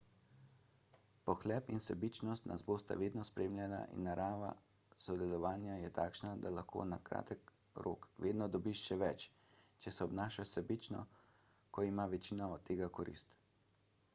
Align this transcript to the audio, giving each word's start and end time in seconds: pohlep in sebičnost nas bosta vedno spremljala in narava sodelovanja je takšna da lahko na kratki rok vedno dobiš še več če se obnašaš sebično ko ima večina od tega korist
pohlep 1.29 1.65
in 1.73 1.79
sebičnost 1.87 2.47
nas 2.51 2.63
bosta 2.69 2.95
vedno 3.01 3.25
spremljala 3.29 3.81
in 3.97 4.07
narava 4.09 4.47
sodelovanja 5.05 5.75
je 5.81 5.91
takšna 5.97 6.31
da 6.45 6.53
lahko 6.55 6.87
na 6.95 6.99
kratki 7.11 7.39
rok 7.89 8.09
vedno 8.27 8.49
dobiš 8.57 8.83
še 8.89 8.99
več 9.05 9.29
če 9.85 9.95
se 9.99 10.09
obnašaš 10.09 10.55
sebično 10.59 11.05
ko 11.77 11.89
ima 11.93 12.09
večina 12.17 12.51
od 12.57 12.67
tega 12.73 12.91
korist 13.01 13.37